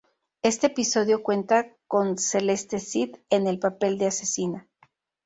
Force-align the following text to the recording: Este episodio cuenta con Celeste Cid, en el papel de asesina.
Este 0.41 0.65
episodio 0.65 1.21
cuenta 1.21 1.75
con 1.87 2.17
Celeste 2.17 2.79
Cid, 2.79 3.17
en 3.29 3.45
el 3.45 3.59
papel 3.59 3.99
de 3.99 4.07
asesina. 4.07 4.67